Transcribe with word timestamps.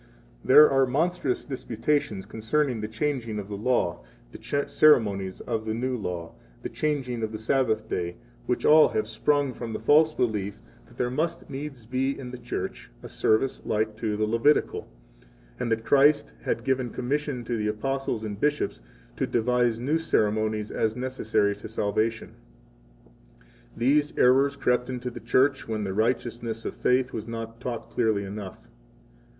61 0.41 0.47
There 0.47 0.71
are 0.71 0.85
monstrous 0.87 1.45
disputations 1.45 2.25
concerning 2.25 2.81
the 2.81 2.87
changing 2.87 3.37
of 3.37 3.49
the 3.49 3.55
law, 3.55 4.03
the 4.31 4.63
ceremonies 4.67 5.41
of 5.41 5.63
the 5.65 5.75
new 5.75 5.95
law, 5.95 6.33
the 6.63 6.69
changing 6.69 7.21
of 7.21 7.31
the 7.31 7.37
Sabbath 7.37 7.87
day, 7.87 8.15
which 8.47 8.65
all 8.65 8.89
have 8.89 9.07
sprung 9.07 9.53
from 9.53 9.73
the 9.73 9.79
false 9.79 10.11
belief 10.11 10.59
that 10.87 10.97
there 10.97 11.11
must 11.11 11.47
needs 11.51 11.85
be 11.85 12.17
in 12.17 12.31
the 12.31 12.39
Church 12.39 12.89
a 13.03 13.07
service 13.07 13.61
like 13.63 13.95
to 13.97 14.17
the 14.17 14.25
Levitical, 14.25 14.87
and 15.59 15.71
that 15.71 15.85
Christ 15.85 16.33
had 16.41 16.63
given 16.63 16.89
commission 16.89 17.43
to 17.43 17.55
the 17.55 17.67
Apostles 17.67 18.23
and 18.23 18.39
bishops 18.41 18.81
to 19.17 19.27
devise 19.27 19.79
new 19.79 19.99
ceremonies 19.99 20.71
as 20.71 20.95
necessary 20.95 21.53
to 21.53 21.67
62 21.69 21.73
salvation. 21.75 22.33
These 23.77 24.17
errors 24.17 24.55
crept 24.55 24.89
into 24.89 25.11
the 25.11 25.19
Church 25.19 25.67
when 25.67 25.83
the 25.83 25.93
righteousness 25.93 26.65
of 26.65 26.73
faith 26.75 27.13
was 27.13 27.27
not 27.27 27.59
taught 27.61 27.91
clearly 27.91 28.23
enough. 28.23 28.67